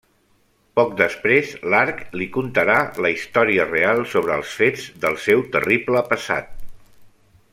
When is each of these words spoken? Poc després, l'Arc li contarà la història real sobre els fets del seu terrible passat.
Poc 0.77 0.93
després, 1.01 1.51
l'Arc 1.73 1.99
li 2.21 2.27
contarà 2.37 2.77
la 3.07 3.11
història 3.17 3.67
real 3.69 4.03
sobre 4.15 4.35
els 4.39 4.57
fets 4.63 4.89
del 5.05 5.21
seu 5.29 5.47
terrible 5.59 6.05
passat. 6.15 6.51